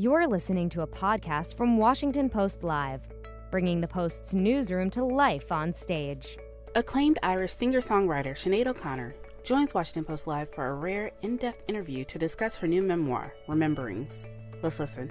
[0.00, 3.08] You're listening to a podcast from Washington Post Live,
[3.50, 6.38] bringing the Post's newsroom to life on stage.
[6.76, 11.64] Acclaimed Irish singer songwriter Sinead O'Connor joins Washington Post Live for a rare, in depth
[11.66, 14.28] interview to discuss her new memoir, Rememberings.
[14.62, 15.10] Let's listen.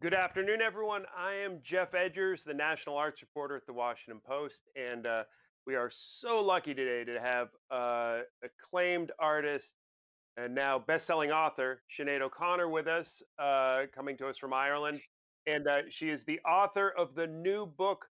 [0.00, 1.02] Good afternoon, everyone.
[1.14, 5.24] I am Geoff Edgers, the national arts reporter at the Washington Post, and uh,
[5.66, 9.74] we are so lucky today to have uh, acclaimed artist
[10.38, 15.00] and now best-selling author Sinead O'Connor with us, uh, coming to us from Ireland,
[15.46, 18.06] and uh, she is the author of the new book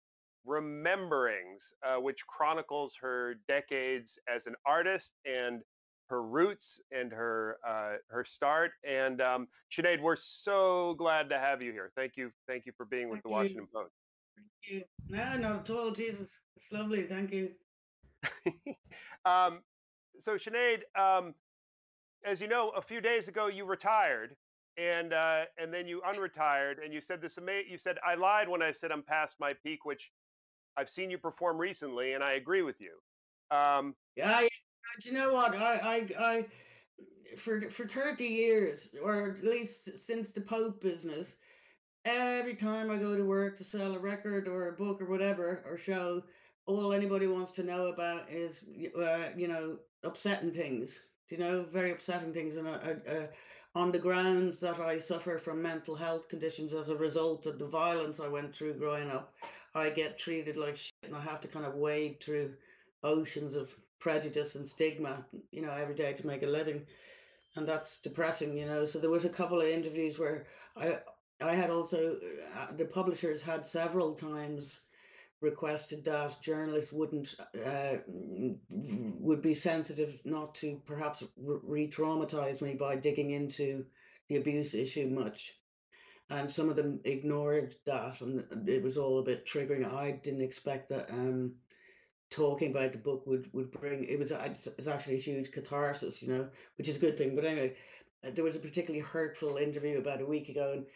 [0.46, 5.62] Rememberings, uh, which chronicles her decades as an artist and
[6.08, 8.72] her roots and her uh, her start.
[8.86, 11.92] And um, Sinead, we're so glad to have you here.
[11.96, 13.34] Thank you, thank you for being with Thank the you.
[13.34, 13.92] Washington Post.
[14.36, 14.84] Thank you.
[15.08, 15.90] No, not at all.
[15.90, 17.04] Jesus, it's lovely.
[17.04, 17.50] Thank you.
[19.24, 19.60] um,
[20.20, 21.34] so Sinead, um,
[22.24, 24.36] as you know, a few days ago you retired,
[24.76, 28.48] and uh, and then you unretired, and you said this ama- You said I lied
[28.48, 30.12] when I said I'm past my peak, which
[30.76, 33.00] I've seen you perform recently, and I agree with you.
[33.50, 34.48] Um, Yeah, yeah.
[35.00, 35.54] Do you know what?
[35.54, 36.48] I, I, I,
[37.36, 41.36] for for thirty years, or at least since the Pope business,
[42.04, 45.62] every time I go to work to sell a record or a book or whatever
[45.66, 46.24] or show,
[46.66, 48.64] all anybody wants to know about is,
[48.96, 51.07] uh, you know, upsetting things.
[51.30, 53.26] You know, very upsetting things, and I, I, uh,
[53.74, 57.68] on the grounds that I suffer from mental health conditions as a result of the
[57.68, 59.34] violence I went through growing up,
[59.74, 62.54] I get treated like shit, and I have to kind of wade through
[63.04, 66.86] oceans of prejudice and stigma, you know, every day to make a living,
[67.56, 68.86] and that's depressing, you know.
[68.86, 70.46] So there was a couple of interviews where
[70.76, 70.98] I
[71.40, 72.18] I had also
[72.56, 74.80] uh, the publishers had several times
[75.40, 77.96] requested that journalists wouldn't uh,
[78.70, 83.84] would be sensitive not to perhaps re- re-traumatize me by digging into
[84.28, 85.54] the abuse issue much.
[86.30, 89.90] And some of them ignored that and it was all a bit triggering.
[89.90, 91.54] I didn't expect that um
[92.30, 96.28] talking about the book would would bring it was it's actually a huge catharsis you
[96.28, 96.46] know
[96.76, 97.34] which is a good thing.
[97.34, 97.74] But anyway
[98.26, 100.86] uh, there was a particularly hurtful interview about a week ago and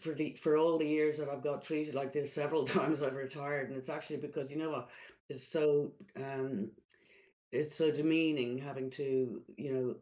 [0.00, 3.14] for the for all the years that I've got treated like this several times I've
[3.14, 4.88] retired and it's actually because you know what
[5.28, 6.70] it's so um
[7.52, 9.98] it's so demeaning having to you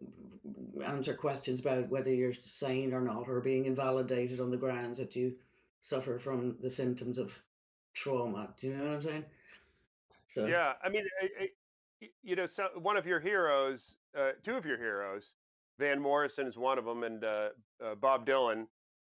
[0.76, 4.98] know answer questions about whether you're sane or not or being invalidated on the grounds
[4.98, 5.34] that you
[5.80, 7.36] suffer from the symptoms of
[7.94, 9.24] trauma do you know what I'm saying
[10.26, 14.54] so yeah, I mean, I, I, you know, so one of your heroes, uh, two
[14.54, 15.32] of your heroes,
[15.78, 17.48] Van Morrison is one of them, and uh,
[17.84, 18.66] uh, Bob Dylan.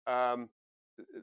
[0.08, 0.50] Um,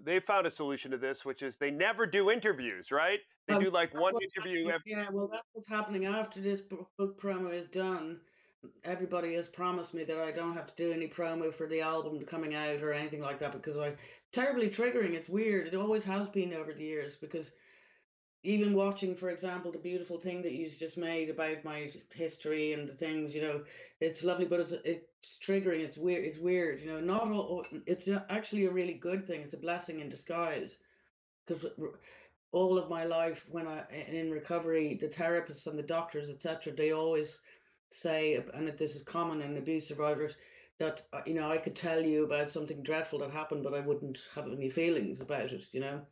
[0.04, 3.20] they found a solution to this, which is they never do interviews, right?
[3.46, 4.82] They Um, do like one interview every.
[4.86, 8.20] Yeah, well, that's what's happening after this book, promo is done.
[8.84, 12.24] Everybody has promised me that I don't have to do any promo for the album
[12.26, 13.96] coming out or anything like that because I
[14.32, 15.14] terribly triggering.
[15.14, 15.68] It's weird.
[15.68, 17.52] It always has been over the years because
[18.42, 22.88] even watching, for example, the beautiful thing that you just made about my history and
[22.88, 23.64] the things, you know,
[24.00, 25.80] it's lovely, but it's it's triggering.
[25.80, 26.24] It's weird.
[26.24, 26.80] It's weird.
[26.80, 27.64] You know, not all.
[27.86, 29.42] It's actually a really good thing.
[29.42, 30.78] It's a blessing in disguise
[31.46, 31.66] because
[32.52, 36.92] all of my life when I in recovery, the therapists and the doctors, etc., they
[36.92, 37.40] always
[37.90, 40.34] say, and this is common in abuse survivors,
[40.78, 43.80] that uh, you know I could tell you about something dreadful that happened, but I
[43.80, 45.66] wouldn't have any feelings about it.
[45.72, 46.06] You know,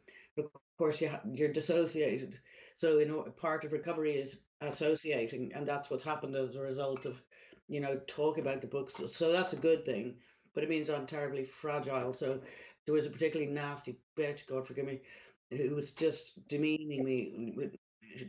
[0.79, 2.39] course you ha- you're dissociated,
[2.75, 7.07] so you know part of recovery is associating, and that's what's happened as a result
[7.07, 7.23] of
[7.69, 8.95] you know talking about the books.
[8.97, 10.17] So, so that's a good thing,
[10.55, 12.13] but it means I'm terribly fragile.
[12.13, 12.41] So
[12.87, 15.03] there was a particularly nasty bitch, God forgive me,
[15.51, 17.71] who was just demeaning me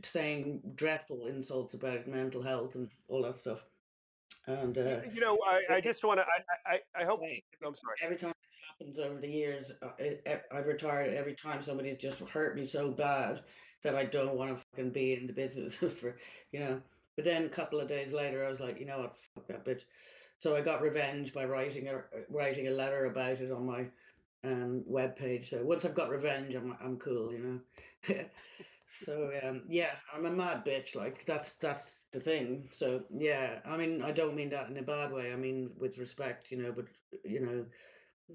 [0.04, 3.64] saying dreadful insults about mental health and all that stuff.
[4.48, 6.26] And uh, You know, I, I just want to.
[6.26, 7.22] I, I, I hope.
[7.22, 7.98] Wait, I'm sorry.
[8.04, 9.90] every time this happens over the years, uh,
[10.28, 13.42] I, I've retired every time somebody's just hurt me so bad
[13.84, 16.16] that I don't want to fucking be in the business for,
[16.52, 16.82] you know.
[17.16, 19.66] But then a couple of days later, I was like, you know what, fuck that
[19.66, 19.82] bitch.
[20.40, 23.86] So I got revenge by writing a writing a letter about it on my
[24.44, 25.50] um webpage.
[25.50, 27.40] So once I've got revenge, I'm I'm cool, you
[28.08, 28.16] know.
[28.90, 30.96] so um yeah, I'm a mad bitch.
[30.96, 32.70] Like that's that's the thing.
[32.72, 35.32] So yeah, I mean I don't mean that in a bad way.
[35.34, 36.74] I mean with respect, you know.
[36.74, 36.88] But
[37.24, 37.70] you know,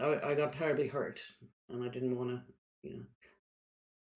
[0.01, 1.21] I I got terribly hurt,
[1.69, 3.07] and I didn't want to, you know.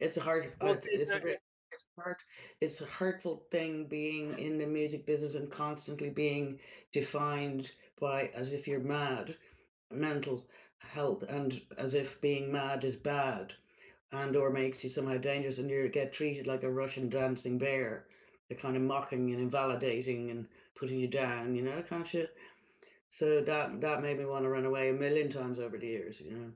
[0.01, 0.57] It's a hard.
[0.61, 1.39] Well, It's, it's it's a a-
[1.71, 2.17] it's hard.
[2.61, 6.61] It's a hurtful thing being in the music business and constantly being
[6.93, 9.39] defined by as if you're mad,
[9.91, 10.49] mental
[10.81, 13.55] health, and as if being mad is bad,
[14.13, 18.07] and or makes you somehow dangerous, and you get treated like a Russian dancing bear.
[18.49, 21.55] They're kind of mocking and invalidating and putting you down.
[21.55, 22.35] You know that kind of shit.
[23.11, 26.21] So that that made me want to run away a million times over the years,
[26.21, 26.51] you know.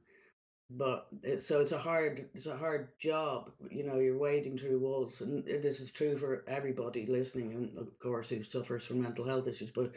[0.70, 3.98] But it, so it's a hard it's a hard job, you know.
[3.98, 8.43] You're wading through walls, and this is true for everybody listening, and of course who
[8.43, 9.70] suffers from mental health issues.
[9.70, 9.93] But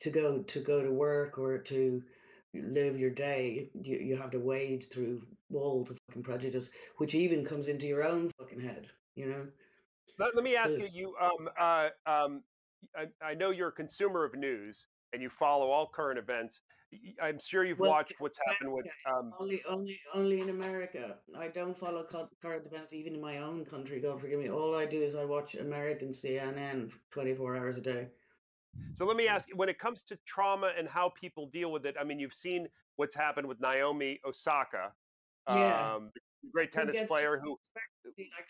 [0.00, 2.02] to go to go to work or to
[2.62, 7.44] live your day, you, you have to wade through walls of fucking prejudice, which even
[7.44, 9.52] comes into your own fucking head, you know.
[10.18, 12.44] Let, let me ask you, you um, uh, um,
[12.96, 16.60] I, I know you're a consumer of news and you follow all current events.
[17.20, 18.86] I'm sure you've Well, watched what's happened with.
[19.06, 21.18] Um, Only, only, only in America.
[21.36, 24.00] I don't follow cu- current events even in my own country.
[24.00, 24.48] God forgive me.
[24.48, 28.08] All I do is I watch American CNN 24 hours a day.
[28.94, 31.86] So let me ask you, when it comes to trauma and how people deal with
[31.86, 31.96] it.
[31.98, 34.92] I mean, you've seen what's happened with Naomi Osaka,
[35.48, 35.94] Yeah.
[35.96, 36.12] um,
[36.52, 37.58] great tennis player who.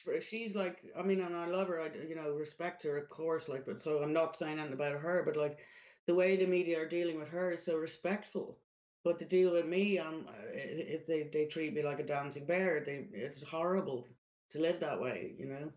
[0.06, 1.80] Like she's like, I mean, and I love her.
[1.80, 3.48] I you know respect her, of course.
[3.48, 5.60] Like, but so I'm not saying anything about her, but like
[6.06, 8.60] the way the media are dealing with her is so respectful.
[9.04, 12.46] But to deal with me, um, it, it, they they treat me like a dancing
[12.46, 12.80] bear.
[12.84, 14.08] They it's horrible
[14.50, 15.72] to live that way, you know.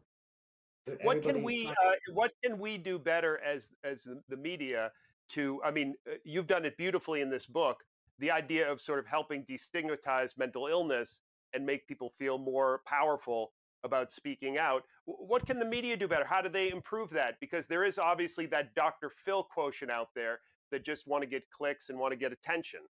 [1.04, 1.74] What can we uh,
[2.14, 4.92] What can we do better as as the- the media
[5.30, 5.62] to?
[5.64, 7.84] I mean, uh, you've done it beautifully in this book.
[8.20, 11.22] The idea of sort of helping destigmatize mental illness
[11.54, 13.54] and make people feel more powerful
[13.84, 14.84] about speaking out.
[15.06, 16.26] What can the media do better?
[16.26, 17.40] How do they improve that?
[17.40, 19.12] Because there is obviously that Dr.
[19.24, 20.42] Phil quotient out there
[20.72, 22.82] that just want to get clicks and want to get attention.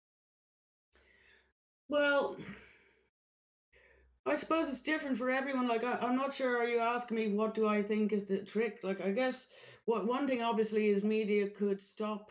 [1.89, 2.37] Well,
[4.27, 5.69] I suppose it's different for everyone.
[5.69, 6.59] Like, I, I'm not sure.
[6.59, 8.81] Are you asking me what do I think is the trick?
[8.83, 9.47] Like, I guess
[9.87, 12.31] what one thing obviously is media could stop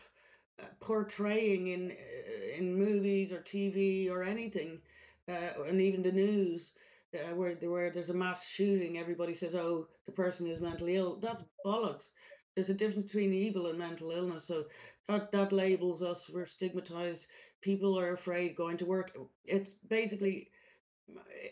[0.62, 4.80] uh, portraying in uh, in movies or TV or anything,
[5.28, 6.72] uh, and even the news.
[7.14, 11.16] Uh, where where there's a mass shooting, everybody says, "Oh, the person is mentally ill."
[11.16, 12.08] That's bollocks.
[12.54, 14.46] There's a difference between evil and mental illness.
[14.46, 14.66] So
[15.08, 16.28] that that labels us.
[16.28, 17.26] We're stigmatized.
[17.62, 19.16] People are afraid going to work.
[19.44, 20.50] It's basically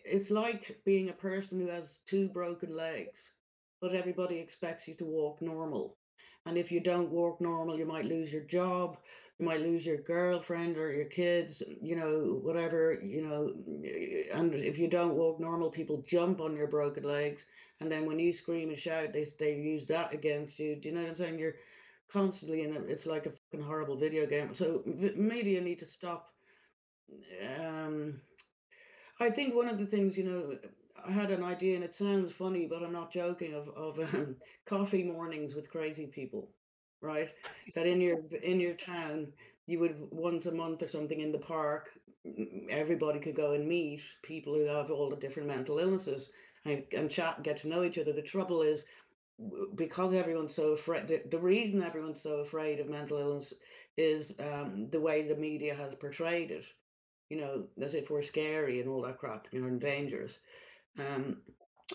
[0.04, 3.32] it's like being a person who has two broken legs,
[3.80, 5.96] but everybody expects you to walk normal.
[6.46, 8.98] And if you don't walk normal, you might lose your job,
[9.38, 13.52] you might lose your girlfriend or your kids, you know, whatever, you know.
[14.32, 17.46] And if you don't walk normal, people jump on your broken legs.
[17.80, 20.76] And then when you scream and shout, they, they use that against you.
[20.76, 21.38] Do you know what I'm saying?
[21.38, 21.56] You're
[22.12, 22.84] constantly in it.
[22.88, 24.54] It's like a fucking horrible video game.
[24.54, 26.30] So media need to stop.
[27.58, 28.20] Um,
[29.20, 30.58] I think one of the things, you know,
[31.06, 33.54] I had an idea, and it sounds funny, but I'm not joking.
[33.54, 36.50] Of of um, coffee mornings with crazy people,
[37.00, 37.32] right?
[37.74, 39.32] That in your in your town,
[39.66, 41.90] you would once a month or something in the park,
[42.70, 46.30] everybody could go and meet people who have all the different mental illnesses
[46.64, 48.12] and, and chat and get to know each other.
[48.12, 48.84] The trouble is,
[49.74, 53.54] because everyone's so afraid, the, the reason everyone's so afraid of mental illness
[53.96, 56.64] is um, the way the media has portrayed it
[57.34, 60.38] you know, as if we're scary and all that crap, you know, and dangerous,
[61.00, 61.38] um,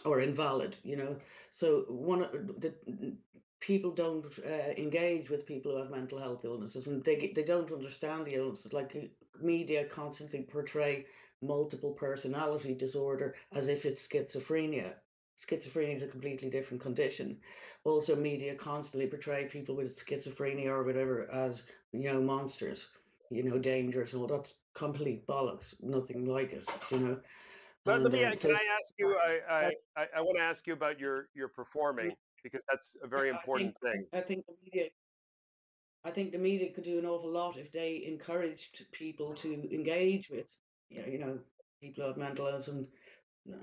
[0.03, 1.15] or invalid, you know.
[1.49, 2.73] So one of the
[3.61, 7.71] people don't uh, engage with people who have mental health illnesses, and they they don't
[7.71, 8.73] understand the illnesses.
[8.73, 9.07] Like uh,
[9.41, 11.05] media constantly portray
[11.41, 14.95] multiple personality disorder as if it's schizophrenia.
[15.39, 17.37] Schizophrenia is a completely different condition.
[17.85, 21.63] Also, media constantly portray people with schizophrenia or whatever as
[21.93, 22.89] you know monsters
[23.29, 25.81] you know, dangerous and all that's complete bollocks.
[25.81, 27.21] Nothing like it, you know.
[27.85, 28.23] Let, let me.
[28.23, 29.17] Uh, uh, a- so Can I ask you?
[29.17, 33.07] I I, I, I want to ask you about your your performing because that's a
[33.07, 34.07] very I important think, thing.
[34.13, 34.89] I think the media,
[36.03, 40.29] I think the media could do an awful lot if they encouraged people to engage
[40.29, 40.55] with,
[40.89, 41.39] you know, you know
[41.81, 42.87] people who have mental illness and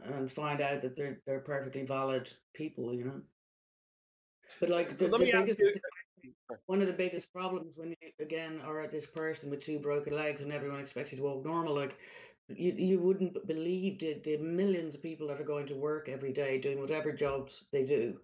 [0.05, 3.23] and find out that they're they're perfectly valid people, you know.
[4.61, 5.73] But like the, Let the me ask you.
[6.67, 10.15] One of the biggest problems when you again are at this person with two broken
[10.15, 11.97] legs and everyone expects you to walk normal, like
[12.49, 16.33] you you wouldn't believe the, the millions of people that are going to work every
[16.33, 18.19] day doing whatever jobs they do,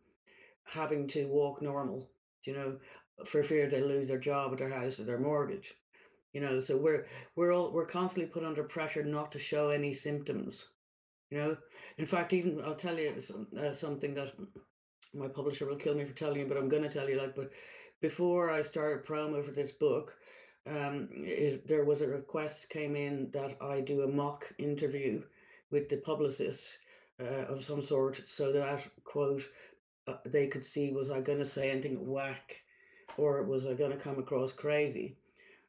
[0.64, 2.08] having to walk normal,
[2.44, 2.78] you know,
[3.26, 5.74] for fear they'll lose their job or their house or their mortgage.
[6.32, 7.06] You know, so we're
[7.36, 10.66] we're all we're constantly put under pressure not to show any symptoms.
[11.30, 11.56] You know,
[11.98, 14.32] in fact, even I'll tell you some, uh, something that
[15.14, 17.16] my publisher will kill me for telling you, but I'm going to tell you.
[17.18, 17.50] Like, but
[18.02, 20.18] before I started promo for this book,
[20.66, 25.22] um, it, there was a request came in that I do a mock interview
[25.70, 26.62] with the publicist
[27.20, 29.42] uh, of some sort, so that quote
[30.08, 32.60] uh, they could see was I going to say anything whack,
[33.16, 35.16] or was I going to come across crazy.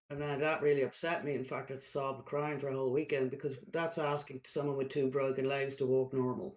[0.10, 1.36] And then that really upset me.
[1.36, 5.08] In fact, I sobbed crying for a whole weekend because that's asking someone with two
[5.08, 6.56] broken legs to walk normal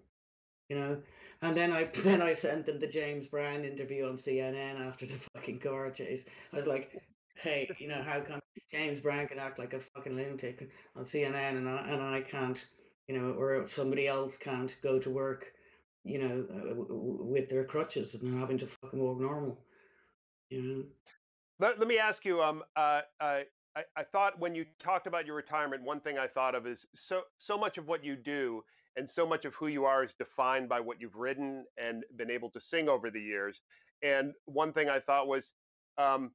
[0.69, 1.01] you know.
[1.43, 5.15] And then I then I sent them the James Brown interview on CNN after the
[5.35, 6.25] fucking car chase.
[6.53, 7.01] I was like,
[7.37, 8.41] hey, you know, how come
[8.71, 12.65] James Brown can act like a fucking lunatic on CNN and I, and I can't,
[13.07, 15.53] you know, or somebody else can't go to work,
[16.05, 16.75] you know, uh,
[17.25, 19.59] with their crutches and having to fucking walk normal,
[20.51, 20.85] you know.
[21.59, 22.43] Let, let me ask you.
[22.43, 23.41] Um, uh, uh,
[23.77, 26.87] I, I thought when you talked about your retirement, one thing I thought of is
[26.95, 28.63] so so much of what you do
[28.97, 32.31] and so much of who you are is defined by what you've written and been
[32.31, 33.61] able to sing over the years.
[34.03, 35.53] And one thing I thought was,
[35.99, 36.31] um,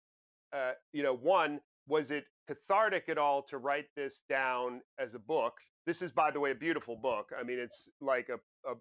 [0.54, 5.20] uh, you know, one was it cathartic at all to write this down as a
[5.20, 5.54] book?
[5.86, 7.30] This is, by the way, a beautiful book.
[7.40, 8.76] I mean, it's like a, a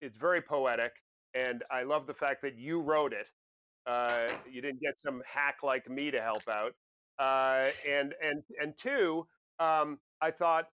[0.00, 0.92] it's very poetic,
[1.34, 3.26] and I love the fact that you wrote it.
[3.86, 6.72] Uh, you didn't get some hack like me to help out.
[7.18, 9.26] Uh, and and and two,
[9.58, 10.66] um, I thought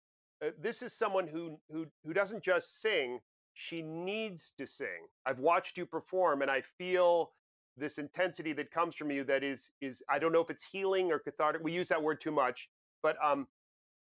[0.45, 3.21] uh, this is someone who who who doesn't just sing;
[3.55, 5.07] she needs to sing.
[5.27, 7.33] I've watched you perform, and I feel
[7.77, 11.13] this intensity that comes from you that is is I don't know if it's healing
[11.13, 11.63] or cathartic.
[11.63, 12.69] We use that word too much,
[13.03, 13.47] but um,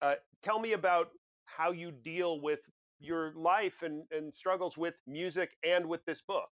[0.01, 1.09] uh, tell me about
[1.45, 2.59] how you deal with
[2.99, 6.49] your life and, and struggles with music and with this book.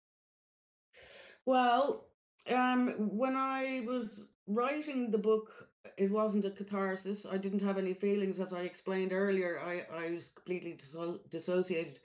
[1.46, 2.08] Well,
[2.51, 5.50] um, when I was writing the book,
[5.98, 7.25] it wasn't a catharsis.
[7.30, 9.60] I didn't have any feelings, as I explained earlier.
[9.60, 12.00] I, I was completely disso- dissociated.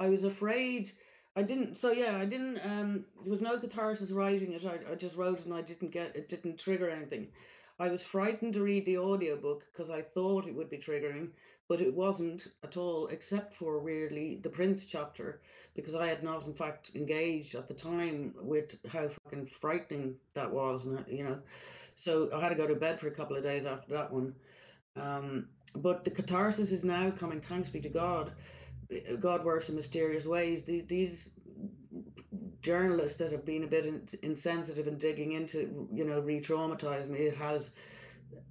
[0.00, 0.92] I was afraid.
[1.36, 1.76] I didn't.
[1.76, 2.58] So yeah, I didn't.
[2.64, 4.64] Um, there was no catharsis writing it.
[4.64, 6.16] I, I just wrote and I didn't get.
[6.16, 7.28] It didn't trigger anything.
[7.78, 11.28] I was frightened to read the audiobook because I thought it would be triggering,
[11.68, 15.42] but it wasn't at all, except for weirdly the Prince chapter,
[15.74, 20.50] because I had not, in fact, engaged at the time with how fucking frightening that
[20.50, 21.38] was, and you know,
[21.96, 24.34] so I had to go to bed for a couple of days after that one.
[24.94, 28.32] Um, but the catharsis is now coming, thanks be to God.
[29.18, 30.62] God works in mysterious ways.
[30.64, 31.30] These
[32.60, 37.36] journalists that have been a bit insensitive and digging into, you know, re-traumatizing me, it
[37.36, 37.70] has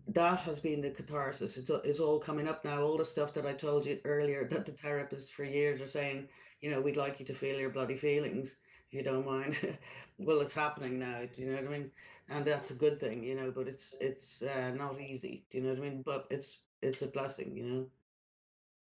[0.07, 1.57] that has been the catharsis.
[1.57, 2.81] It's, it's all coming up now.
[2.81, 6.29] All the stuff that I told you earlier that the therapists for years are saying,
[6.61, 8.55] you know, we'd like you to feel your bloody feelings
[8.91, 9.77] you don't mind.
[10.17, 11.21] well, it's happening now.
[11.35, 11.91] Do you know what I mean?
[12.29, 13.51] And that's a good thing, you know.
[13.51, 15.45] But it's it's uh, not easy.
[15.49, 16.01] Do you know what I mean?
[16.05, 17.85] But it's it's a blessing, you know.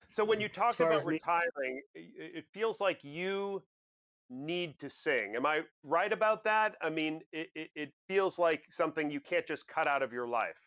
[0.07, 3.63] So when you talk about retiring, it feels like you
[4.29, 5.35] need to sing.
[5.35, 6.75] Am I right about that?
[6.81, 10.27] I mean, it, it, it feels like something you can't just cut out of your
[10.27, 10.64] life.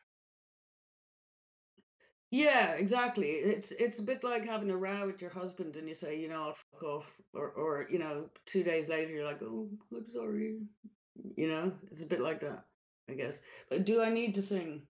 [2.31, 3.31] Yeah, exactly.
[3.31, 6.29] It's it's a bit like having a row with your husband and you say, you
[6.29, 10.07] know, I'll fuck off, or or you know, two days later you're like, oh, I'm
[10.13, 10.59] sorry.
[11.37, 12.65] You know, it's a bit like that,
[13.09, 13.41] I guess.
[13.71, 14.87] But do I need to sing?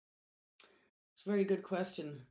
[1.15, 2.27] It's a very good question.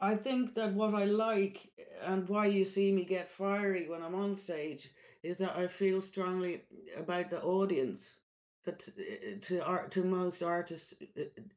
[0.00, 1.70] I think that what I like
[2.02, 4.90] and why you see me get fiery when I'm on stage
[5.22, 6.64] is that I feel strongly
[6.96, 8.18] about the audience
[8.66, 10.94] that uh, to art to most artists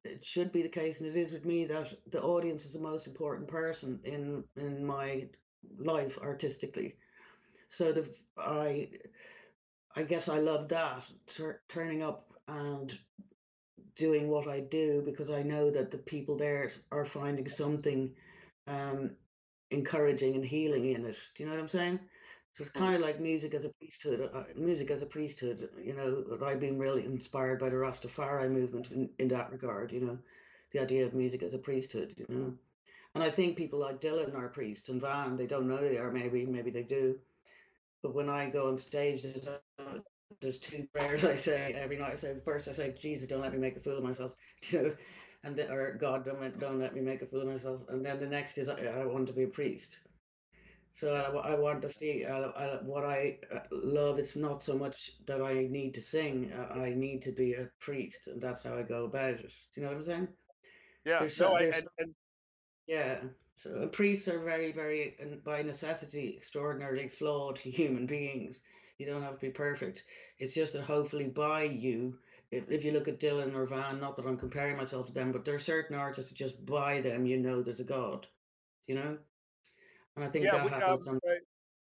[0.05, 2.79] it should be the case and it is with me that the audience is the
[2.79, 5.27] most important person in in my
[5.77, 6.95] life artistically.
[7.67, 8.89] So the i
[9.95, 12.97] i guess i love that tur- turning up and
[13.95, 18.15] doing what i do because i know that the people there are finding something
[18.67, 19.17] um
[19.71, 21.17] encouraging and healing in it.
[21.35, 21.99] Do you know what i'm saying
[22.59, 24.29] so it's kind of like music as a priesthood.
[24.33, 26.45] Uh, music as a priesthood, you know.
[26.45, 30.17] I've been really inspired by the Rastafari movement in, in that regard, you know,
[30.73, 32.53] the idea of music as a priesthood, you know.
[33.15, 36.11] And I think people like Dylan are priests and Van, they don't know they are,
[36.11, 37.17] maybe, maybe they do.
[38.03, 39.99] But when I go on stage, there's, uh,
[40.41, 42.11] there's two prayers I say every night.
[42.11, 44.35] I say, first, I say, Jesus, don't let me make a fool of myself,
[44.69, 44.95] you know,
[45.45, 47.79] and the, or God, don't, don't let me make a fool of myself.
[47.87, 49.99] And then the next is, I, I want to be a priest
[50.91, 54.19] so I, I want to feel I, I, what I uh, love.
[54.19, 56.51] It's not so much that I need to sing.
[56.74, 59.41] I need to be a priest, and that's how I go about it.
[59.74, 60.27] Do you know what I'm saying?
[61.05, 61.19] Yeah.
[61.19, 62.15] There's no, there's, I, and,
[62.88, 63.19] yeah.
[63.55, 68.62] So priests are very, very, and by necessity, extraordinarily flawed human beings.
[68.98, 70.03] You don't have to be perfect.
[70.39, 72.17] It's just that hopefully by you,
[72.51, 75.31] if, if you look at Dylan or Van, not that I'm comparing myself to them,
[75.31, 78.27] but there are certain artists that just by them, you know, there's a God.
[78.88, 79.17] You know.
[80.19, 81.07] And I think yeah, that we, happens.
[81.07, 81.19] Um,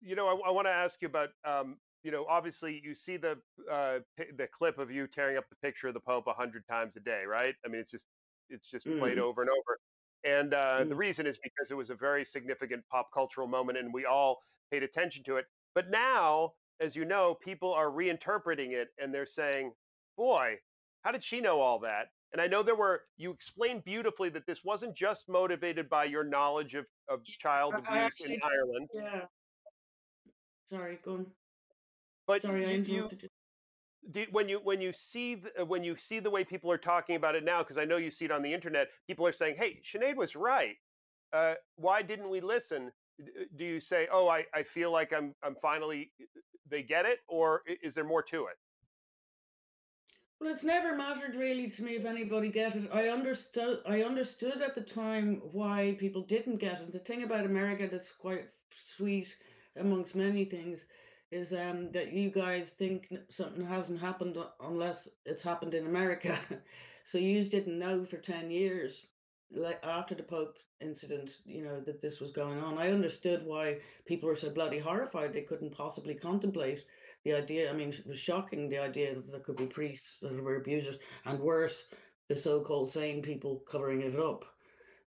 [0.01, 1.29] you know, I, I want to ask you about.
[1.47, 3.38] Um, you know, obviously, you see the
[3.71, 3.99] uh,
[4.38, 6.99] the clip of you tearing up the picture of the Pope a hundred times a
[6.99, 7.55] day, right?
[7.65, 8.05] I mean, it's just
[8.49, 8.99] it's just mm.
[8.99, 9.79] played over and over.
[10.25, 10.89] And uh, mm.
[10.89, 14.39] the reason is because it was a very significant pop cultural moment, and we all
[14.69, 15.45] paid attention to it.
[15.75, 19.71] But now, as you know, people are reinterpreting it, and they're saying,
[20.17, 20.55] "Boy,
[21.03, 24.45] how did she know all that?" And I know there were, you explained beautifully that
[24.45, 28.89] this wasn't just motivated by your knowledge of, of child abuse actually, in Ireland.
[28.93, 29.25] Yeah.
[30.67, 31.25] Sorry, go on.
[32.27, 33.29] But Sorry, I interrupted you.
[34.12, 36.77] do, when you when you see the, uh, when you see the way people are
[36.77, 39.33] talking about it now, because I know you see it on the internet, people are
[39.33, 40.77] saying, "Hey, Sinead was right.
[41.33, 45.36] Uh, why didn't we listen?" Uh, do you say, "Oh, I, I feel like I'm
[45.43, 46.25] I'm finally uh,
[46.69, 48.57] they get it," or is there more to it?
[50.39, 52.89] Well, it's never mattered really to me if anybody get it.
[52.93, 53.79] I understood.
[53.86, 56.93] I understood at the time why people didn't get it.
[56.93, 58.46] The thing about America that's quite
[58.96, 59.27] sweet,
[59.75, 60.86] amongst many things,
[61.31, 66.39] is um, that you guys think something hasn't happened unless it's happened in America.
[67.03, 69.08] so you didn't know for ten years,
[69.51, 72.77] like after the Pope incident, you know that this was going on.
[72.77, 76.86] I understood why people were so bloody horrified they couldn't possibly contemplate
[77.23, 80.41] the idea, I mean, it was shocking the idea that there could be priests that
[80.41, 81.83] were abusers, and worse,
[82.27, 84.45] the so called sane people covering it up,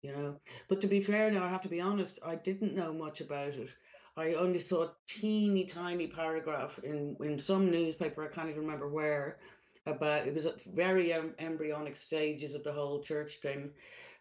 [0.02, 0.40] you know.
[0.70, 3.54] But to be fair, now I have to be honest, I didn't know much about
[3.56, 3.70] it.
[4.16, 8.90] I only saw a teeny tiny paragraph in, in some newspaper, I can't even remember
[8.90, 9.40] where,
[9.86, 13.74] about it was at very embryonic stages of the whole church thing.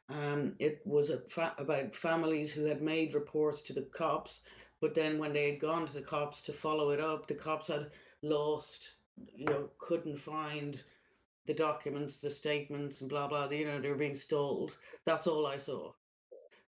[0.08, 4.42] Um, it was fa- about families who had made reports to the cops
[4.80, 7.68] but then when they had gone to the cops to follow it up, the cops
[7.68, 7.90] had
[8.22, 8.90] lost,
[9.34, 10.82] you know, couldn't find
[11.46, 13.48] the documents, the statements, and blah blah.
[13.48, 14.72] You know, they were being stalled.
[15.06, 15.92] That's all I saw.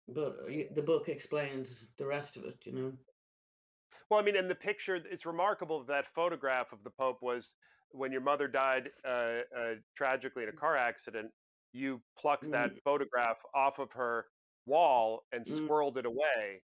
[0.07, 2.57] But uh, the book explains the rest of it.
[2.63, 2.91] You know.
[4.09, 7.53] Well, I mean, in the picture, it's remarkable that photograph of the Pope was
[7.89, 9.09] when your mother died uh,
[9.57, 11.31] uh, tragically in a car accident.
[11.73, 12.51] You plucked mm.
[12.51, 14.25] that photograph off of her
[14.65, 15.65] wall and mm.
[15.65, 16.61] swirled it away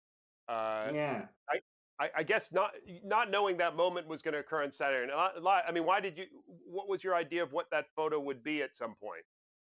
[0.48, 1.22] uh, yeah.
[1.50, 2.72] I, I, I, guess not
[3.04, 5.12] not knowing that moment was going to occur on Saturday.
[5.12, 6.24] I mean, why did you?
[6.66, 9.24] What was your idea of what that photo would be at some point?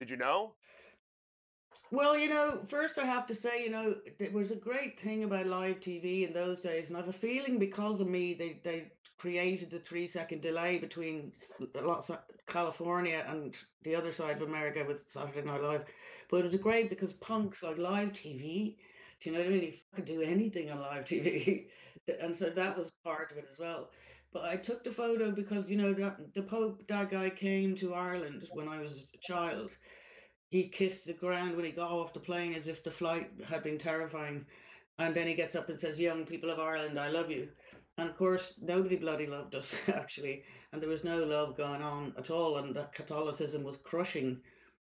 [0.00, 0.54] Did you know?
[1.90, 5.24] Well, you know, first I have to say, you know, there was a great thing
[5.24, 8.60] about live TV in those days, and I have a feeling because of me, they
[8.62, 11.32] they created the three second delay between
[11.74, 15.84] lots of California and the other side of America with Saturday Night Live.
[16.30, 18.76] But it was great because punks like live TV
[19.20, 19.62] do you know what I mean?
[19.62, 21.66] You could do anything on live TV.
[22.20, 23.90] and so that was part of it as well.
[24.32, 27.94] But I took the photo because, you know, that, the Pope, that guy came to
[27.94, 29.72] Ireland when I was a child.
[30.50, 33.62] He kissed the ground when he got off the plane as if the flight had
[33.62, 34.46] been terrifying.
[34.98, 37.48] And then he gets up and says, Young people of Ireland, I love you.
[37.96, 40.44] And of course, nobody bloody loved us, actually.
[40.72, 42.58] And there was no love going on at all.
[42.58, 44.40] And that Catholicism was crushing,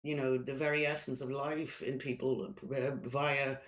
[0.03, 3.59] you know, the very essence of life in people uh, via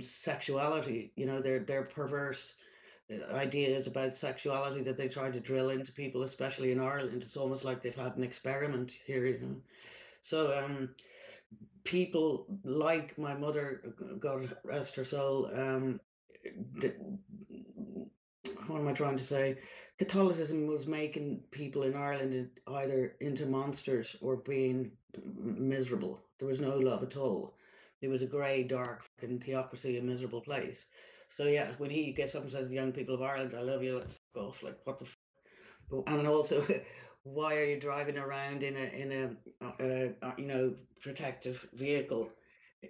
[0.00, 1.12] sexuality.
[1.16, 2.54] You know, their their perverse
[3.10, 7.22] uh, ideas about sexuality that they try to drill into people, especially in Ireland.
[7.22, 9.26] It's almost like they've had an experiment here.
[9.26, 9.56] You know,
[10.22, 10.94] so um,
[11.84, 16.00] people like my mother, God rest her soul, um,
[18.66, 19.58] what am I trying to say?
[19.98, 26.22] Catholicism was making people in Ireland either into monsters or being miserable.
[26.38, 27.54] There was no love at all
[28.02, 30.84] it was a grey, dark fucking theocracy, a miserable place.
[31.28, 33.98] So yeah, when he gets up and says, "Young people of Ireland, I love you,"
[33.98, 35.04] like fuck off, like what the.
[35.06, 35.18] F-?
[36.06, 36.66] And also,
[37.24, 42.30] why are you driving around in a in a uh, uh, you know protective vehicle?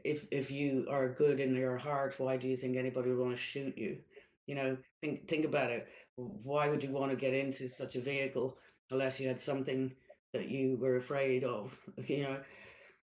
[0.05, 3.33] If if you are good in your heart, why do you think anybody would want
[3.37, 3.99] to shoot you?
[4.46, 5.88] You know, think think about it.
[6.16, 8.57] Why would you want to get into such a vehicle
[8.90, 9.92] unless you had something
[10.33, 11.77] that you were afraid of?
[12.07, 12.40] You know,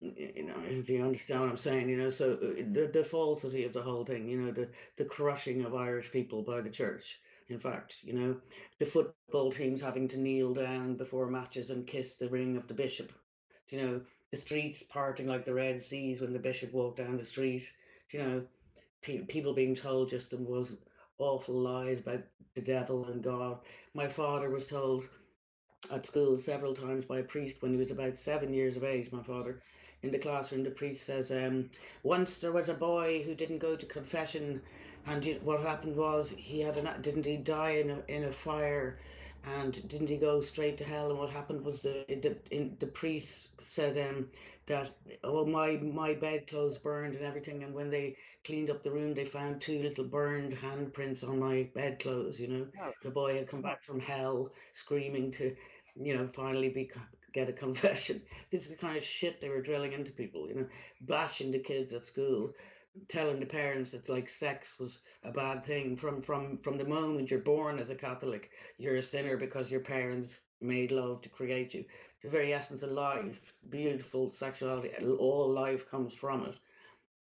[0.02, 3.66] you know, if you understand what I'm saying, you know, so uh, the, the falsity
[3.66, 7.20] of the whole thing, you know, the, the crushing of Irish people by the church.
[7.50, 8.38] In fact, you know,
[8.80, 12.74] the football teams having to kneel down before matches and kiss the ring of the
[12.74, 13.12] bishop.
[13.70, 17.26] You know, the streets parting like the Red Seas when the bishop walked down the
[17.26, 17.64] street.
[18.12, 18.48] You know,
[19.02, 20.74] pe- people being told just the most
[21.20, 22.24] awful lies about
[22.56, 23.60] the devil and God.
[23.94, 25.08] My father was told
[25.92, 29.12] at school several times by a priest when he was about seven years of age,
[29.12, 29.62] my father,
[30.04, 31.70] in the classroom, the priest says, um,
[32.04, 34.62] once there was a boy who didn't go to confession,
[35.06, 38.98] and what happened was he had an didn't he die in a in a fire,
[39.44, 41.10] and didn't he go straight to hell?
[41.10, 44.30] And what happened was the the in, the priest said um,
[44.66, 44.90] that
[45.24, 49.26] oh my my bedclothes burned and everything, and when they cleaned up the room, they
[49.26, 52.40] found two little burned handprints on my bedclothes.
[52.40, 52.92] You know, oh.
[53.04, 55.56] the boy had come back from hell screaming to
[55.96, 56.90] you know, finally be
[57.34, 58.22] get a confession.
[58.52, 60.67] This is the kind of shit they were drilling into people, you know,
[61.02, 62.54] bashing the kids at school,
[63.08, 67.32] telling the parents it's like sex was a bad thing from from from the moment
[67.32, 71.74] you're born as a Catholic, you're a sinner because your parents made love to create
[71.74, 71.86] you.
[72.22, 76.54] The very essence of life, beautiful sexuality, all life comes from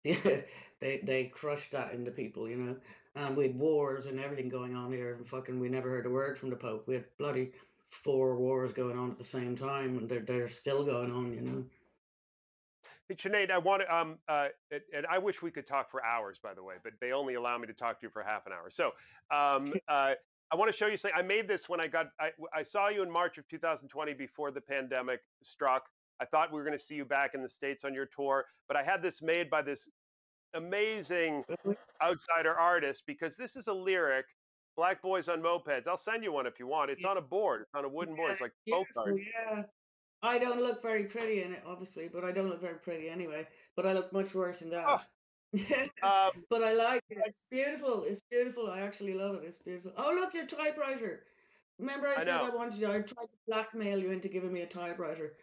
[0.05, 0.45] it.
[0.79, 2.77] They they crushed that into people, you know.
[3.15, 6.09] And we had wars and everything going on here, and fucking we never heard a
[6.09, 6.87] word from the Pope.
[6.87, 7.51] We had bloody
[7.89, 11.33] four wars going on at the same time, and they're they're still going on.
[11.33, 11.63] You know.
[13.09, 14.47] Hey, Sinead, I want to, um, uh,
[14.93, 17.57] and I wish we could talk for hours, by the way, but they only allow
[17.57, 18.69] me to talk to you for half an hour.
[18.69, 18.87] So,
[19.31, 20.15] um, uh,
[20.51, 21.17] I want to show you something.
[21.17, 24.51] I made this when I got, I, I saw you in March of 2020 before
[24.51, 25.83] the pandemic struck.
[26.19, 28.45] I thought we were going to see you back in the States on your tour,
[28.67, 29.87] but I had this made by this
[30.53, 31.43] amazing
[32.01, 34.25] outsider artist because this is a lyric
[34.77, 35.87] Black Boys on Mopeds.
[35.87, 36.91] I'll send you one if you want.
[36.91, 38.33] It's on a board, it's on a wooden board.
[38.33, 39.19] It's like postcard.
[39.19, 39.63] Yeah.
[40.23, 43.47] I don't look very pretty in it, obviously, but I don't look very pretty anyway.
[43.75, 44.85] But I look much worse than that.
[44.87, 45.97] Oh.
[46.03, 47.17] um, but I like it.
[47.25, 48.03] It's beautiful.
[48.05, 48.69] It's beautiful.
[48.69, 49.43] I actually love it.
[49.45, 49.91] It's beautiful.
[49.97, 51.23] Oh, look, your typewriter.
[51.79, 52.45] Remember, I, I said know.
[52.51, 52.87] I wanted you.
[52.87, 55.33] I tried to blackmail you into giving me a typewriter.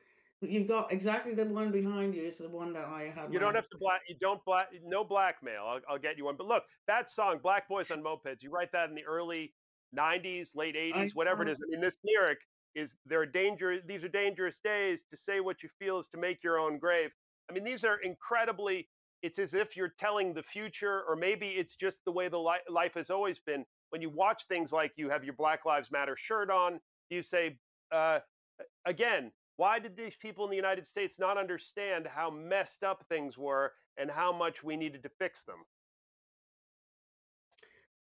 [0.49, 2.23] You've got exactly the one behind you.
[2.23, 3.33] It's the one that I have.
[3.33, 4.01] You don't have to black.
[4.09, 4.69] You don't black.
[4.85, 5.63] No blackmail.
[5.67, 6.37] I'll, I'll get you one.
[6.37, 9.55] But look, that song, "Black Boys on Mopeds." You write that in the early
[9.97, 11.61] '90s, late '80s, I, whatever it is.
[11.61, 12.39] I mean, this lyric
[12.75, 13.81] is there are danger.
[13.87, 15.05] These are dangerous days.
[15.11, 17.11] To say what you feel is to make your own grave.
[17.51, 18.89] I mean, these are incredibly.
[19.23, 22.65] It's as if you're telling the future, or maybe it's just the way the li-
[22.69, 23.65] life has always been.
[23.91, 26.79] When you watch things like you have your Black Lives Matter shirt on,
[27.09, 27.57] you say,
[27.91, 28.19] uh,
[28.87, 33.39] again, why did these people in the United States not understand how messed up things
[33.39, 35.65] were and how much we needed to fix them?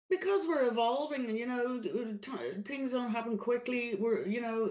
[0.09, 1.83] Because we're evolving, you know,
[2.65, 3.97] things don't happen quickly.
[3.99, 4.71] We're, you know,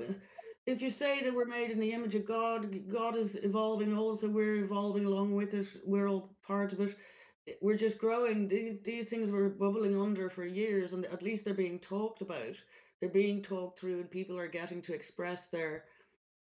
[0.65, 4.29] if you say that we're made in the image of God, God is evolving also.
[4.29, 5.67] We're evolving along with it.
[5.85, 6.95] We're all part of it.
[7.61, 8.47] We're just growing.
[8.47, 12.55] These, these things were bubbling under for years, and at least they're being talked about.
[12.99, 15.83] They're being talked through, and people are getting to express their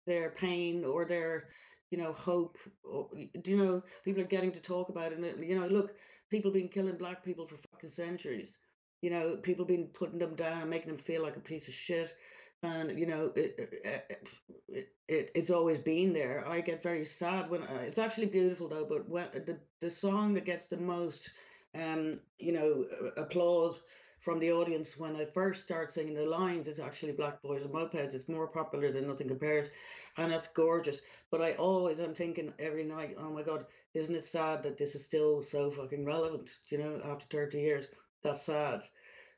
[0.07, 1.49] their pain or their
[1.91, 3.09] you know hope or,
[3.45, 5.95] you know people are getting to talk about it and you know look
[6.31, 8.59] people been killing black people for fucking centuries
[9.03, 12.15] you know people been putting them down making them feel like a piece of shit
[12.63, 14.29] and you know it, it,
[14.69, 16.45] it, it, it's always been there.
[16.47, 20.35] I get very sad when I, it's actually beautiful though but when the, the song
[20.35, 21.31] that gets the most
[21.75, 23.83] um you know applause
[24.27, 26.67] from the audience when I first start singing the lines.
[26.67, 28.13] It's actually Black Boys and Mopeds.
[28.13, 29.69] It's more popular than Nothing Compares,
[30.17, 31.01] and that's gorgeous.
[31.31, 34.97] But I always am thinking every night, oh my God, isn't it sad that this
[34.97, 36.51] is still so fucking relevant?
[36.71, 37.87] You know, after thirty years,
[38.25, 38.83] that's sad.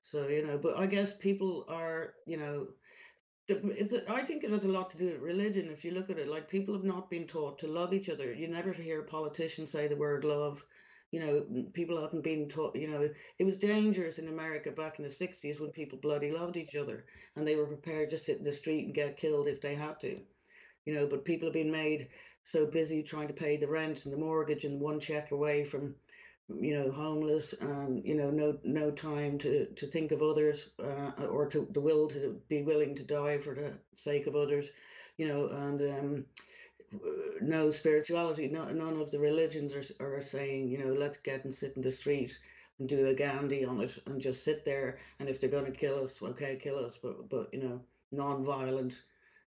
[0.01, 2.68] So you know, but I guess people are, you know.
[3.51, 5.68] It's a, I think it has a lot to do with religion.
[5.70, 8.33] If you look at it, like people have not been taught to love each other.
[8.33, 10.62] You never hear politicians say the word love
[11.11, 15.05] you know, people haven't been taught, you know, it was dangerous in America back in
[15.05, 17.05] the 60s when people bloody loved each other
[17.37, 19.99] and they were prepared to sit in the street and get killed if they had
[20.01, 20.21] to,
[20.85, 22.09] you know, but people have been made
[22.44, 25.94] so busy trying to pay the rent and the mortgage and one check away from,
[26.49, 31.11] you know, homeless and, you know, no no time to, to think of others uh,
[31.27, 34.71] or to the will to be willing to die for the sake of others,
[35.18, 36.25] you know, and, um,
[37.40, 38.48] no spirituality.
[38.48, 41.83] No, none of the religions are, are saying, you know, let's get and sit in
[41.83, 42.37] the street
[42.79, 44.98] and do a Gandhi on it and just sit there.
[45.18, 46.98] And if they're going to kill us, okay, kill us.
[47.03, 47.81] But, but you know,
[48.12, 49.03] non-violent,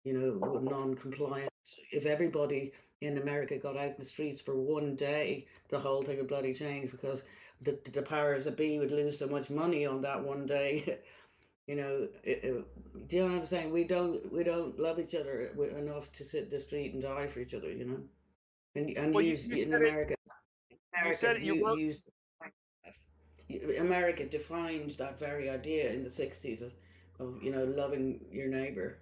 [0.03, 1.49] you know, non-compliant.
[1.91, 2.71] If everybody
[3.01, 6.53] in America got out in the streets for one day, the whole thing would bloody
[6.53, 7.23] change because
[7.61, 10.99] the, the powers that be would lose so much money on that one day
[11.69, 13.71] you know, it, it, do you know what I'm saying?
[13.71, 17.41] We don't we don't love each other enough to sit the street and die for
[17.41, 17.99] each other, you know.
[18.73, 20.15] And and well, you, you in America,
[20.71, 22.09] it, America, you said it, you used
[23.77, 26.71] America defined that very idea in the '60s of,
[27.19, 28.97] of you know loving your neighbor.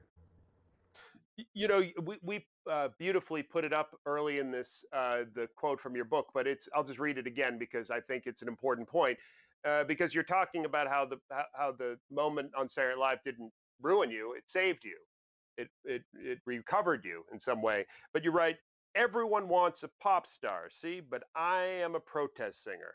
[1.53, 5.80] You know, we we uh, beautifully put it up early in this uh, the quote
[5.80, 8.49] from your book, but it's I'll just read it again because I think it's an
[8.49, 9.17] important point.
[9.67, 11.17] Uh, because you're talking about how the
[11.53, 13.51] how the moment on Saturday Night Live didn't
[13.82, 14.97] ruin you; it saved you,
[15.58, 17.86] it it it recovered you in some way.
[18.13, 18.56] But you're right.
[18.95, 22.93] Everyone wants a pop star, see, but I am a protest singer.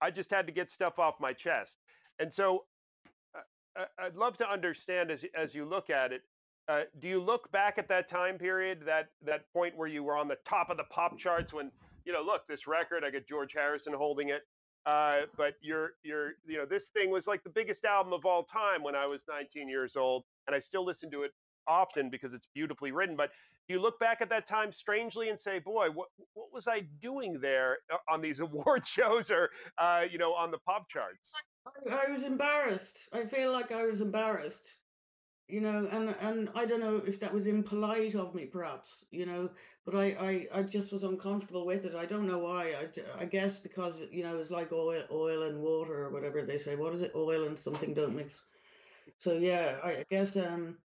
[0.00, 1.76] I just had to get stuff off my chest,
[2.20, 2.64] and so
[3.34, 6.22] uh, I'd love to understand as as you look at it.
[6.68, 10.16] Uh, do you look back at that time period, that that point where you were
[10.16, 11.72] on the top of the pop charts when
[12.04, 14.42] you know, look, this record, I got George Harrison holding it.
[14.86, 18.44] Uh, but you're you're you know this thing was like the biggest album of all
[18.44, 21.32] time when I was 19 years old, and I still listen to it
[21.66, 23.14] often because it's beautifully written.
[23.16, 23.30] But
[23.68, 27.38] you look back at that time strangely and say, boy, what what was I doing
[27.40, 31.32] there uh, on these award shows or uh, you know on the pop charts?
[31.90, 32.98] I was embarrassed.
[33.12, 34.77] I feel like I was embarrassed
[35.48, 39.26] you know and and i don't know if that was impolite of me perhaps you
[39.26, 39.50] know
[39.86, 41.94] but I, I i just was uncomfortable with it.
[41.94, 42.74] I don't know why.
[42.74, 46.58] I i guess because you know it's like oil oil and water or whatever they
[46.58, 46.76] say.
[46.76, 47.12] What is it?
[47.14, 48.42] Oil and something don't mix.
[49.18, 50.78] So yeah i guess um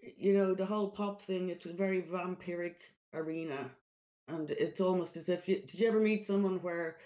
[0.00, 2.76] you know, the whole pop thing, it's a very vampiric
[3.14, 3.70] arena.
[4.28, 6.96] And it's almost as if you did you ever meet someone where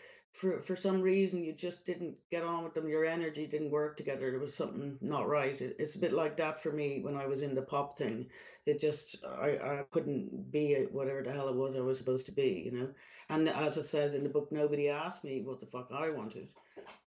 [0.40, 3.96] for for some reason you just didn't get on with them, your energy didn't work
[3.96, 5.61] together, there was something not right.
[5.61, 8.27] It, it's a bit like that for me when I was in the pop thing.
[8.66, 12.33] It just I, I couldn't be whatever the hell it was I was supposed to
[12.33, 12.90] be, you know.
[13.29, 16.49] And as I said in the book, nobody asked me what the fuck I wanted,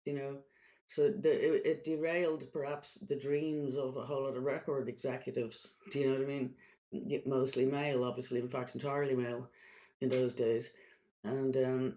[0.05, 0.39] you know.
[0.89, 5.67] So the, it, it derailed perhaps the dreams of a whole lot of record executives.
[5.91, 6.55] Do you know what I mean?
[7.27, 9.51] Mostly male, obviously, in fact, entirely male
[10.01, 10.71] in those days.
[11.27, 11.95] And um,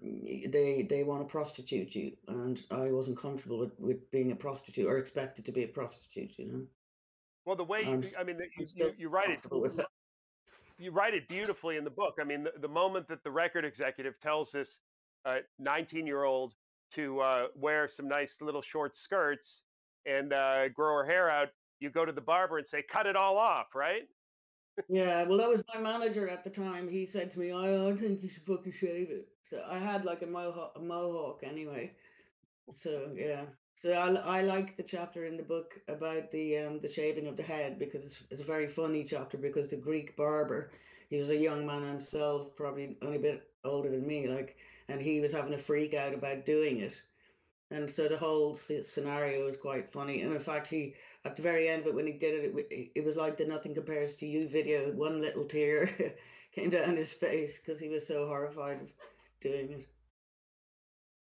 [0.47, 4.87] they they want to prostitute you, and I wasn't comfortable with, with being a prostitute
[4.87, 6.31] or expected to be a prostitute.
[6.37, 6.61] You know.
[7.45, 9.39] Well, the way you, I mean, you, you, you write it,
[10.77, 12.15] you write it beautifully in the book.
[12.19, 14.79] I mean, the, the moment that the record executive tells this
[15.59, 16.53] 19 uh, year old
[16.93, 19.61] to uh, wear some nice little short skirts
[20.05, 23.15] and uh, grow her hair out, you go to the barber and say, cut it
[23.15, 24.03] all off, right?
[24.87, 26.89] Yeah, well, that was my manager at the time.
[26.89, 29.27] He said to me, I, think you should fucking shave it.
[29.43, 31.91] So I had like a mohawk, a mohawk anyway.
[32.71, 36.91] So yeah, so I, I like the chapter in the book about the um the
[36.91, 40.71] shaving of the head because it's, it's a very funny chapter because the Greek barber,
[41.09, 45.01] he was a young man himself, probably only a bit older than me, like, and
[45.01, 46.95] he was having a freak out about doing it.
[47.71, 50.21] And so the whole scenario was quite funny.
[50.21, 52.91] And in fact, he at the very end of it, when he did it, it,
[52.95, 54.91] it was like the "Nothing Compares to You" video.
[54.93, 55.89] One little tear
[56.53, 58.89] came down his face because he was so horrified of
[59.41, 59.87] doing it.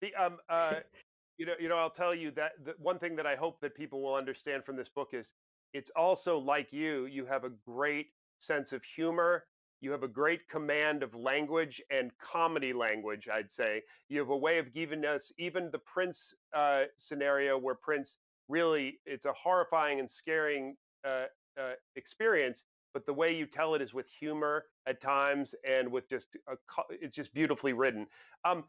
[0.01, 0.81] The um uh
[1.39, 3.75] you know, you know, I'll tell you that the one thing that I hope that
[3.75, 5.33] people will understand from this book is
[5.73, 9.45] it's also like you, you have a great sense of humor.
[9.81, 13.83] You have a great command of language and comedy language, I'd say.
[14.09, 18.17] You have a way of giving us even the Prince uh, scenario where Prince
[18.49, 21.25] really, it's a horrifying and scaring uh,
[21.61, 26.09] uh, experience, but the way you tell it is with humor at times and with
[26.09, 26.55] just, a,
[26.91, 28.07] it's just beautifully written.
[28.45, 28.65] Um,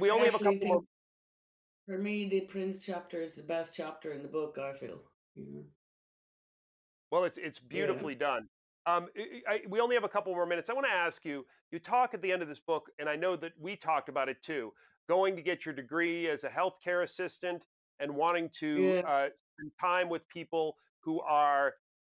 [0.00, 0.82] we only have a couple more
[1.88, 4.58] for me, the Prince chapter is the best chapter in the book.
[4.60, 5.00] I feel.
[5.36, 5.64] You?
[7.10, 8.26] Well, it's it's beautifully yeah.
[8.26, 8.48] done.
[8.86, 10.68] Um, I, I, we only have a couple more minutes.
[10.68, 11.46] I want to ask you.
[11.70, 14.28] You talk at the end of this book, and I know that we talked about
[14.28, 14.72] it too.
[15.08, 17.62] Going to get your degree as a healthcare assistant
[18.00, 19.00] and wanting to yeah.
[19.00, 21.74] uh, spend time with people who are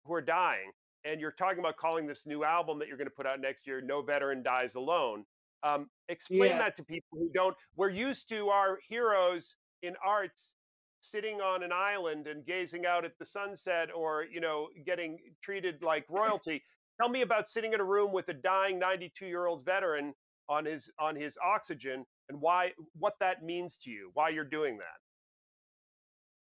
[0.05, 0.71] who are dying.
[1.05, 3.67] And you're talking about calling this new album that you're going to put out next
[3.67, 5.25] year "No Veteran Dies Alone."
[5.62, 6.59] Um, explain yeah.
[6.59, 7.57] that to people who don't.
[7.77, 10.53] We're used to our heroes in arts
[11.01, 15.83] sitting on an island and gazing out at the sunset or you know getting treated
[15.83, 16.62] like royalty
[17.01, 20.12] tell me about sitting in a room with a dying 92 year old veteran
[20.49, 24.77] on his on his oxygen and why what that means to you why you're doing
[24.77, 24.99] that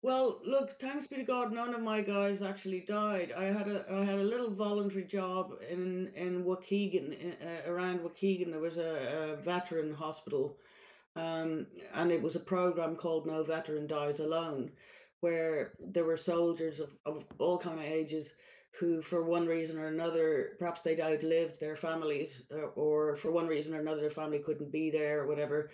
[0.05, 3.85] well look thanks be to god none of my guys actually died i had a
[3.91, 8.77] i had a little voluntary job in in waukegan in, uh, around waukegan there was
[8.77, 8.93] a,
[9.33, 10.57] a veteran hospital
[11.15, 14.71] um, and it was a program called No Veteran Dies Alone,
[15.21, 18.33] where there were soldiers of, of all kind of ages
[18.77, 23.31] who, for one reason or another, perhaps they'd outlived their families, or, uh, or for
[23.31, 25.69] one reason or another, their family couldn't be there, or whatever.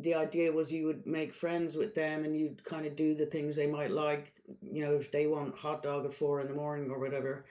[0.00, 3.26] The idea was you would make friends with them and you'd kind of do the
[3.26, 6.54] things they might like, you know, if they want hot dog at four in the
[6.54, 7.44] morning or whatever.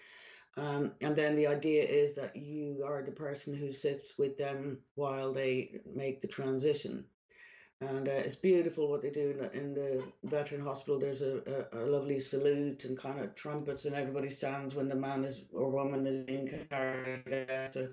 [0.57, 4.79] Um, and then the idea is that you are the person who sits with them
[4.95, 7.05] while they make the transition
[7.81, 10.99] and uh, it's beautiful what they do in the, in the veteran hospital.
[10.99, 14.95] There's a, a, a, lovely salute and kind of trumpets, and everybody stands when the
[14.95, 17.73] man is or woman is carried out.
[17.73, 17.89] So,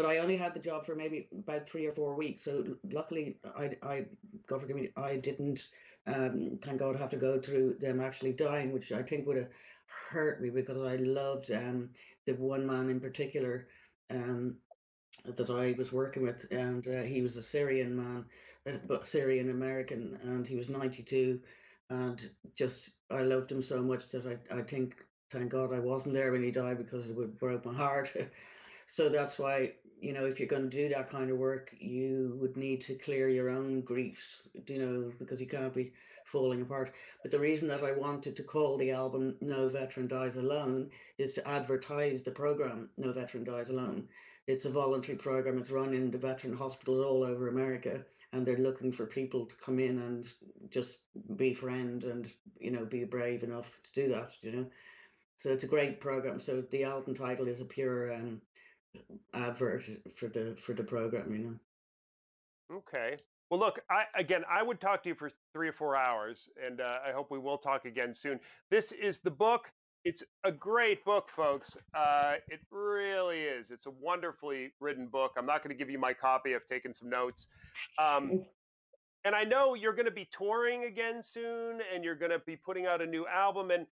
[0.00, 2.44] but I only had the job for maybe about three or four weeks.
[2.44, 4.06] So luckily, I, I
[4.46, 5.66] God forgive me, I didn't.
[6.06, 9.50] Um, thank God, have to go through them actually dying, which I think would have
[10.08, 11.90] hurt me because I loved um,
[12.26, 13.68] the one man in particular.
[14.08, 14.56] Um,
[15.36, 18.24] that I was working with, and uh, he was a Syrian man,
[18.66, 21.40] uh, but Syrian American, and he was 92,
[21.90, 24.94] and just I loved him so much that I I think
[25.30, 28.16] thank God I wasn't there when he died because it would broke my heart.
[28.86, 32.36] so that's why you know if you're going to do that kind of work, you
[32.40, 35.92] would need to clear your own griefs, you know, because you can't be
[36.24, 36.92] falling apart.
[37.22, 41.32] But the reason that I wanted to call the album No Veteran Dies Alone is
[41.34, 44.08] to advertise the program No Veteran Dies Alone
[44.50, 45.58] it's a voluntary program.
[45.58, 49.56] It's run in the veteran hospitals all over America, and they're looking for people to
[49.56, 50.26] come in and
[50.70, 50.98] just
[51.36, 54.32] be friend and you know be brave enough to do that.
[54.42, 54.66] You know,
[55.36, 56.40] so it's a great program.
[56.40, 58.40] So the album title is a pure um,
[59.34, 59.84] advert
[60.16, 61.32] for the for the program.
[61.32, 62.76] You know.
[62.78, 63.16] Okay.
[63.50, 66.80] Well, look, I, again, I would talk to you for three or four hours, and
[66.80, 68.38] uh, I hope we will talk again soon.
[68.70, 69.72] This is the book
[70.04, 71.76] it's a great book, folks.
[71.94, 73.70] Uh, it really is.
[73.70, 75.32] It's a wonderfully written book.
[75.36, 76.54] I'm not going to give you my copy.
[76.54, 77.48] I've taken some notes.
[77.98, 78.42] Um,
[79.24, 82.56] and I know you're going to be touring again soon, and you're going to be
[82.56, 83.70] putting out a new album.
[83.70, 83.86] And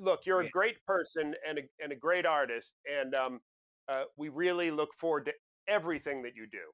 [0.00, 3.40] look, you're a great person and a, and a great artist, and um,
[3.88, 5.32] uh, we really look forward to
[5.68, 6.72] everything that you do.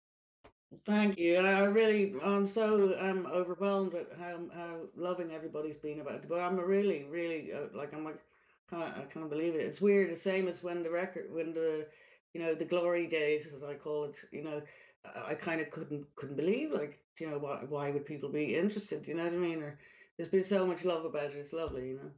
[0.86, 6.00] Thank you, and I really, I'm so I'm overwhelmed at how how loving everybody's been
[6.00, 6.28] about it.
[6.28, 8.22] But I'm really, really uh, like I'm like
[8.70, 9.62] can't, I can't believe it.
[9.62, 10.10] It's weird.
[10.12, 11.88] The same as when the record, when the
[12.34, 14.16] you know the glory days, as I call it.
[14.32, 14.62] You know,
[15.04, 18.54] I, I kind of couldn't couldn't believe like you know why why would people be
[18.56, 19.06] interested?
[19.08, 19.62] You know what I mean?
[19.62, 19.78] Or
[20.16, 21.36] there's been so much love about it.
[21.36, 22.10] It's lovely, you know.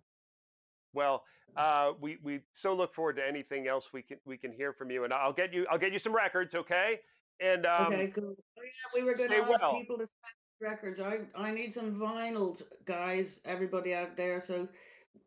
[0.93, 1.25] Well,
[1.57, 4.91] uh, we we so look forward to anything else we can we can hear from
[4.91, 7.01] you, and I'll get you I'll get you some records, okay?
[7.41, 8.35] And um, okay, cool.
[8.59, 9.75] Oh, yeah, we were going to ask well.
[9.75, 11.01] people to send records.
[11.01, 13.41] I I need some vinyls, guys.
[13.45, 14.69] Everybody out there, so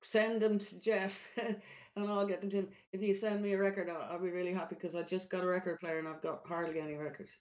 [0.01, 1.27] send them to Geoff.
[1.37, 2.67] and I'll get them to him.
[2.91, 5.43] If you send me a record, I'll, I'll be really happy because I just got
[5.43, 7.37] a record player and I've got hardly any records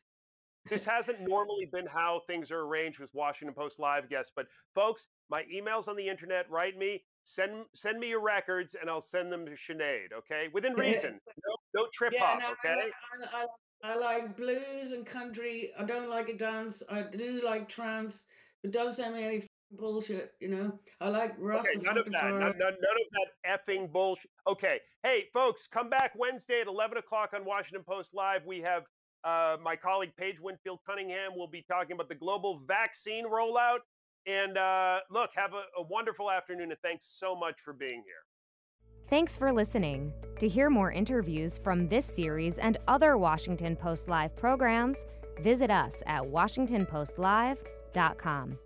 [0.68, 5.06] this hasn't normally been how things are arranged with Washington Post live guests, but folks,
[5.30, 6.48] my email's on the internet.
[6.50, 10.12] Write me, send send me your records, and I'll send them to Sinead.
[10.16, 11.18] Okay, within reason.
[11.46, 12.40] No, no trip yeah, hop.
[12.40, 12.90] No, okay.
[13.32, 15.72] I, I, I, like blues and country.
[15.78, 16.82] I don't like a dance.
[16.90, 18.24] I do like trance,
[18.62, 20.32] but don't send me any bullshit.
[20.40, 21.66] You know, I like Russ.
[21.66, 22.24] Okay, none of that.
[22.24, 22.76] None, none, none of
[23.12, 24.30] that effing bullshit.
[24.46, 28.42] Okay, hey folks, come back Wednesday at eleven o'clock on Washington Post Live.
[28.46, 28.84] We have
[29.24, 33.78] uh, my colleague Paige Winfield Cunningham will be talking about the global vaccine rollout.
[34.26, 38.22] And uh, look, have a, a wonderful afternoon, and thanks so much for being here.
[39.08, 40.12] Thanks for listening.
[40.38, 44.96] To hear more interviews from this series and other Washington Post Live programs,
[45.40, 48.58] visit us at WashingtonPostLive.com.